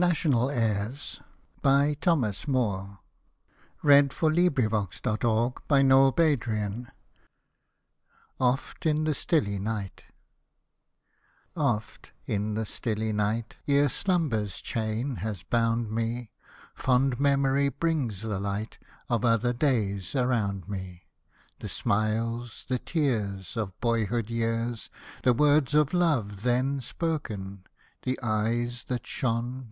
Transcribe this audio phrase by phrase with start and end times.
[0.01, 1.21] Hosted
[1.61, 2.33] by Google
[3.83, 4.97] NATIONAL AIRS
[8.39, 10.05] OFT, IN THE STILLY NIGHT
[11.55, 16.31] Oft, in the stilly night, Ere Slumber's chain has bound me,
[16.73, 21.03] Fond Memory brings the light Of other days around me;
[21.59, 24.89] The smiles, the tears, Of boyhood's years,
[25.21, 27.65] The words of love then spoken;
[28.01, 29.59] The eyes that shone.